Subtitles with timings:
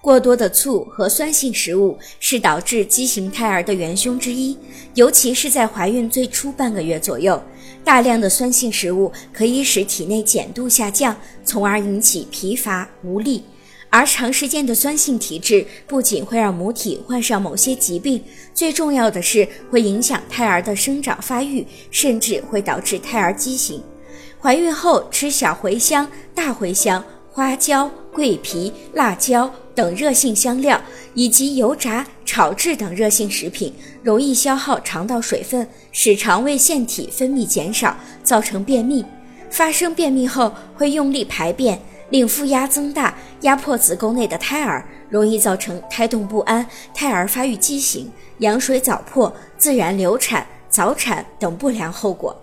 [0.00, 4.56] 过多的醋和酸性食物是导致畸形胎儿的元凶之一，
[4.94, 7.42] 尤其是在怀孕最初半个月左右。
[7.84, 13.42] 大量的酸性食物可以使体内碱度下降，从而引起疲乏无力。
[13.90, 18.22] 而长时间的酸性体质不仅会让母体患上某些疾病，
[18.54, 23.82] 最重要的是会影响胎儿的生长发育，甚至会导致胎儿畸形。
[24.40, 30.82] 怀孕后吃小茴香、大茴香、花椒、桂皮、辣椒等热性香料，
[31.14, 39.04] 以及油炸、炒制等热性食品，容易消耗肠道水分，使肠胃腺体分泌减少，造成便秘。
[39.48, 41.80] 发生便秘后会用力排便。
[42.10, 52.36] 令腹压增大，压迫子宫内的胎儿，容易造成胎动不安、胎儿发育畸形、羊水早破、自然流产、早产等不良后果。